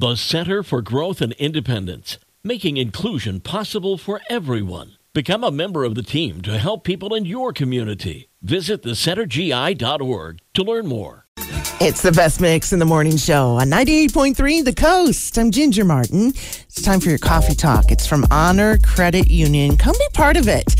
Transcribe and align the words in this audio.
The 0.00 0.16
Center 0.16 0.62
for 0.62 0.80
Growth 0.80 1.20
and 1.20 1.34
Independence, 1.34 2.16
making 2.42 2.78
inclusion 2.78 3.40
possible 3.40 3.98
for 3.98 4.22
everyone. 4.30 4.96
Become 5.12 5.44
a 5.44 5.50
member 5.50 5.84
of 5.84 5.94
the 5.94 6.02
team 6.02 6.40
to 6.40 6.56
help 6.56 6.84
people 6.84 7.14
in 7.14 7.26
your 7.26 7.52
community. 7.52 8.30
Visit 8.40 8.82
thecentergi.org 8.82 10.38
to 10.54 10.62
learn 10.62 10.86
more. 10.86 11.26
It's 11.82 12.00
the 12.00 12.12
best 12.12 12.40
mix 12.40 12.72
in 12.72 12.78
the 12.78 12.86
morning 12.86 13.18
show 13.18 13.56
on 13.56 13.68
98.3 13.68 14.64
The 14.64 14.72
Coast. 14.72 15.38
I'm 15.38 15.50
Ginger 15.50 15.84
Martin. 15.84 16.28
It's 16.28 16.80
time 16.80 17.00
for 17.00 17.10
your 17.10 17.18
coffee 17.18 17.54
talk. 17.54 17.90
It's 17.90 18.06
from 18.06 18.26
Honor 18.30 18.78
Credit 18.78 19.30
Union. 19.30 19.76
Come 19.76 19.94
be 19.98 20.08
part 20.14 20.38
of 20.38 20.48
it. 20.48 20.76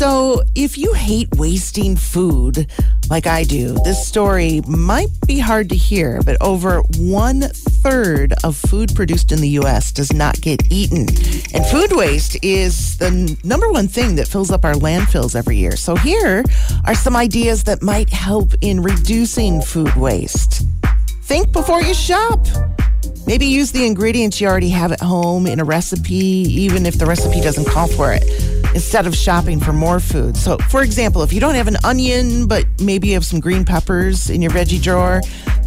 So, 0.00 0.40
if 0.54 0.78
you 0.78 0.94
hate 0.94 1.28
wasting 1.36 1.94
food 1.94 2.68
like 3.10 3.26
I 3.26 3.44
do, 3.44 3.74
this 3.84 4.08
story 4.08 4.62
might 4.66 5.10
be 5.26 5.38
hard 5.38 5.68
to 5.68 5.76
hear, 5.76 6.22
but 6.24 6.38
over 6.40 6.80
one 6.96 7.42
third 7.42 8.32
of 8.42 8.56
food 8.56 8.94
produced 8.94 9.30
in 9.30 9.42
the 9.42 9.48
U.S. 9.60 9.92
does 9.92 10.10
not 10.10 10.40
get 10.40 10.72
eaten. 10.72 11.00
And 11.52 11.66
food 11.66 11.92
waste 11.92 12.42
is 12.42 12.96
the 12.96 13.38
number 13.44 13.70
one 13.70 13.88
thing 13.88 14.16
that 14.16 14.26
fills 14.26 14.50
up 14.50 14.64
our 14.64 14.72
landfills 14.72 15.36
every 15.36 15.58
year. 15.58 15.76
So, 15.76 15.96
here 15.96 16.44
are 16.86 16.94
some 16.94 17.14
ideas 17.14 17.64
that 17.64 17.82
might 17.82 18.08
help 18.08 18.54
in 18.62 18.82
reducing 18.82 19.60
food 19.60 19.94
waste. 19.96 20.62
Think 21.24 21.52
before 21.52 21.82
you 21.82 21.92
shop. 21.92 22.46
Maybe 23.26 23.44
use 23.44 23.70
the 23.70 23.84
ingredients 23.84 24.40
you 24.40 24.48
already 24.48 24.70
have 24.70 24.92
at 24.92 25.00
home 25.02 25.46
in 25.46 25.60
a 25.60 25.64
recipe, 25.64 26.16
even 26.16 26.86
if 26.86 26.98
the 26.98 27.04
recipe 27.04 27.42
doesn't 27.42 27.68
call 27.68 27.86
for 27.86 28.14
it 28.14 28.49
instead 28.74 29.06
of 29.06 29.14
shopping 29.14 29.60
for 29.60 29.72
more 29.72 30.00
food. 30.00 30.36
So, 30.36 30.58
for 30.68 30.82
example, 30.82 31.22
if 31.22 31.32
you 31.32 31.40
don't 31.40 31.54
have 31.54 31.68
an 31.68 31.76
onion, 31.84 32.46
but 32.46 32.66
maybe 32.80 33.08
you 33.08 33.14
have 33.14 33.24
some 33.24 33.40
green 33.40 33.64
peppers 33.64 34.30
in 34.30 34.42
your 34.42 34.50
veggie 34.50 34.80
drawer, 34.82 35.20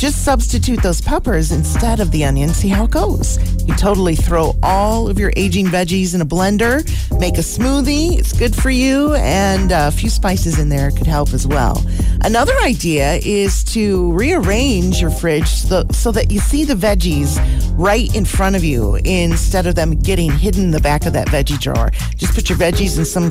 just 0.04 0.26
substitute 0.26 0.84
those 0.84 1.00
peppers 1.00 1.54
instead 1.54 2.02
of 2.02 2.12
the 2.12 2.26
onion. 2.26 2.50
See 2.50 2.68
how 2.68 2.84
it 2.84 2.92
goes. 2.92 3.38
You 3.66 3.74
totally 3.76 4.18
throw 4.18 4.54
all 4.62 5.08
of 5.08 5.18
your 5.18 5.32
aging 5.38 5.68
veggies 5.68 6.14
in 6.14 6.20
a 6.20 6.26
blender, 6.26 6.84
make 7.22 7.36
a 7.36 7.42
smoothie. 7.42 8.20
It's 8.20 8.34
good 8.34 8.54
for 8.54 8.70
you, 8.70 9.14
and 9.14 9.72
a 9.72 9.92
few 9.92 10.10
spices 10.10 10.60
in 10.60 10.68
there 10.68 10.92
could 10.92 11.08
help 11.08 11.34
as 11.34 11.48
well. 11.48 11.82
Another 12.20 12.54
idea 12.64 13.14
is 13.24 13.64
to 13.66 14.12
rearrange 14.12 15.00
your 15.00 15.10
fridge 15.10 15.48
so, 15.48 15.84
that 15.84 16.32
you 16.32 16.40
see 16.40 16.66
the 16.66 16.74
veggies 16.74 17.38
right 17.78 18.14
in 18.14 18.26
front 18.26 18.56
of 18.58 18.64
you 18.64 18.96
instead 19.06 19.68
of 19.68 19.76
them 19.76 19.98
getting 20.00 20.32
hidden 20.32 20.66
in 20.66 20.72
the 20.72 20.80
back 20.82 21.06
of 21.06 21.14
that 21.14 21.28
veggie 21.28 21.60
drawer. 21.60 21.92
Just 22.16 22.34
put 22.34 22.50
your 22.50 22.58
veggies 22.58 22.98
in 22.98 23.06
some 23.06 23.30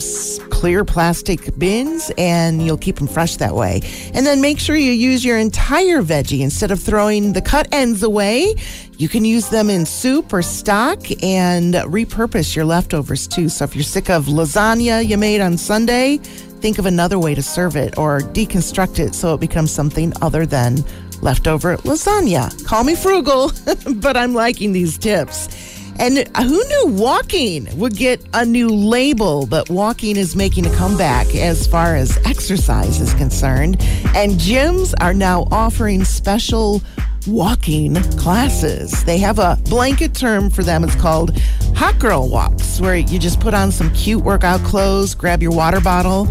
clear 0.51 0.85
plastic 0.85 1.59
bins 1.59 2.11
and 2.19 2.65
you'll 2.65 2.79
keep 2.79 2.97
them 2.97 3.07
fresh 3.07 3.37
that 3.37 3.55
way. 3.55 3.81
And 4.15 4.27
then 4.27 4.41
make 4.41 4.59
sure 4.59 4.77
you 4.77 4.93
use 4.93 5.25
your 5.25 5.39
entire 5.39 6.03
veggie 6.03 6.41
instead 6.41 6.62
of 6.71 6.81
throwing 6.81 7.33
the 7.33 7.43
cut 7.43 7.67
ends 7.73 8.03
away. 8.03 8.55
You 8.99 9.09
can 9.09 9.25
use 9.25 9.49
them 9.49 9.69
in 9.69 9.85
soup 9.87 10.33
or 10.33 10.43
stock 10.43 10.99
and 11.23 11.75
repurpose 11.75 12.55
your 12.55 12.65
leftovers 12.65 13.27
too. 13.27 13.49
So 13.49 13.65
if 13.65 13.75
you're 13.75 13.83
sick 13.83 14.09
of 14.11 14.27
lasagna 14.27 15.07
you 15.07 15.19
made 15.19 15.41
on 15.41 15.59
Sunday, 15.59 16.19
think 16.19 16.79
of 16.79 16.87
another 16.87 17.19
way 17.19 17.35
to 17.35 17.43
serve 17.43 17.77
it 17.77 17.99
or 17.99 18.21
deconstruct 18.21 18.99
it 18.99 19.15
so 19.15 19.35
it 19.35 19.41
becomes 19.41 19.73
something 19.73 20.13
other 20.23 20.47
than 20.47 20.85
leftover 21.23 21.77
lasagna. 21.79 22.65
Call 22.65 22.85
me 22.85 22.95
frugal, 22.95 23.53
but 23.97 24.17
I'm 24.17 24.35
liking 24.35 24.73
these 24.73 24.99
tips. 24.99 25.49
And 25.99 26.19
who 26.37 26.65
knew 26.65 26.87
walking 26.87 27.69
would 27.79 27.97
get 27.97 28.21
a 28.35 28.45
new 28.45 28.69
label, 28.69 29.47
but 29.47 29.71
walking 29.71 30.17
is 30.17 30.35
making 30.35 30.67
a 30.67 30.75
comeback 30.75 31.33
as 31.35 31.67
far 31.67 31.95
as 31.95 32.19
exercise 32.27 33.01
is 33.01 33.15
concerned. 33.15 33.77
And 34.15 34.33
gyms 34.33 34.95
are 35.01 35.15
now 35.15 35.47
offering 35.53 36.05
special 36.05 36.83
walking 37.27 37.95
classes. 38.19 39.05
They 39.05 39.19
have 39.19 39.39
a 39.39 39.57
blanket 39.65 40.13
term 40.13 40.51
for 40.51 40.65
them. 40.65 40.83
It's 40.83 40.97
called 40.97 41.39
hot 41.77 41.99
girl 42.01 42.29
walks, 42.29 42.81
where 42.81 42.97
you 42.97 43.19
just 43.19 43.39
put 43.39 43.55
on 43.55 43.71
some 43.71 43.93
cute 43.93 44.25
workout 44.25 44.61
clothes, 44.65 45.15
grab 45.15 45.41
your 45.41 45.53
water 45.53 45.81
bottle, 45.81 46.27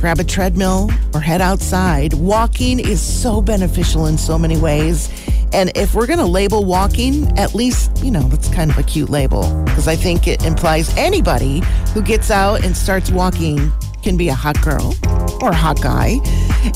grab 0.00 0.18
a 0.18 0.24
treadmill, 0.24 0.90
or 1.12 1.20
head 1.20 1.42
outside. 1.42 2.14
Walking 2.14 2.78
is 2.78 3.02
so 3.02 3.42
beneficial 3.42 4.06
in 4.06 4.16
so 4.16 4.38
many 4.38 4.56
ways. 4.58 5.10
And 5.52 5.72
if 5.76 5.94
we're 5.94 6.06
going 6.06 6.18
to 6.18 6.26
label 6.26 6.64
walking, 6.64 7.36
at 7.38 7.54
least, 7.54 8.04
you 8.04 8.10
know, 8.10 8.22
that's 8.22 8.48
kind 8.48 8.70
of 8.70 8.78
a 8.78 8.82
cute 8.82 9.10
label 9.10 9.62
because 9.64 9.88
I 9.88 9.96
think 9.96 10.28
it 10.28 10.44
implies 10.44 10.96
anybody 10.96 11.62
who 11.92 12.02
gets 12.02 12.30
out 12.30 12.64
and 12.64 12.76
starts 12.76 13.10
walking 13.10 13.72
can 14.02 14.16
be 14.16 14.28
a 14.28 14.34
hot 14.34 14.60
girl 14.62 14.94
or 15.42 15.50
a 15.50 15.54
hot 15.54 15.82
guy. 15.82 16.18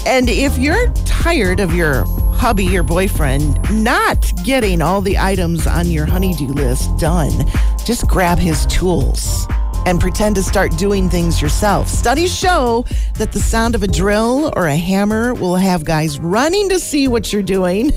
And 0.06 0.28
if 0.28 0.58
you're 0.58 0.92
tired 1.04 1.60
of 1.60 1.74
your 1.74 2.04
hubby, 2.34 2.64
your 2.64 2.82
boyfriend, 2.82 3.58
not 3.82 4.32
getting 4.44 4.82
all 4.82 5.00
the 5.00 5.18
items 5.18 5.66
on 5.66 5.90
your 5.90 6.06
honeydew 6.06 6.48
list 6.48 6.96
done, 6.98 7.32
just 7.84 8.06
grab 8.08 8.38
his 8.38 8.66
tools 8.66 9.46
and 9.86 10.00
pretend 10.00 10.36
to 10.36 10.42
start 10.42 10.76
doing 10.76 11.08
things 11.08 11.40
yourself. 11.40 11.88
Studies 11.88 12.34
show 12.34 12.84
that 13.18 13.32
the 13.32 13.40
sound 13.40 13.74
of 13.74 13.82
a 13.82 13.88
drill 13.88 14.52
or 14.56 14.66
a 14.66 14.76
hammer 14.76 15.34
will 15.34 15.56
have 15.56 15.84
guys 15.84 16.18
running 16.18 16.68
to 16.68 16.78
see 16.78 17.08
what 17.08 17.32
you're 17.32 17.42
doing 17.42 17.92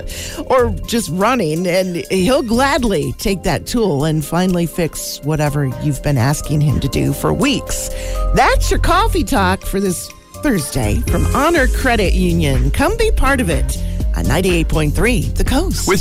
or 0.46 0.70
just 0.86 1.10
running, 1.12 1.66
and 1.66 1.96
he'll 2.10 2.42
gladly 2.42 3.12
take 3.14 3.42
that 3.42 3.66
tool 3.66 4.04
and 4.04 4.24
finally 4.24 4.66
fix 4.66 5.20
whatever 5.24 5.66
you've 5.82 6.02
been 6.02 6.18
asking 6.18 6.60
him 6.60 6.80
to 6.80 6.88
do 6.88 7.12
for 7.12 7.32
weeks. 7.32 7.88
That's 8.34 8.70
your 8.70 8.80
coffee 8.80 9.24
talk 9.24 9.62
for 9.62 9.80
this 9.80 10.10
Thursday 10.42 11.00
from 11.06 11.24
Honor 11.36 11.68
Credit 11.68 12.12
Union. 12.14 12.70
Come 12.70 12.96
be 12.96 13.12
part 13.12 13.40
of 13.40 13.48
it 13.48 13.76
on 14.16 14.24
98.3 14.24 15.34
The 15.36 15.44
Coast. 15.44 15.88
With 15.88 16.00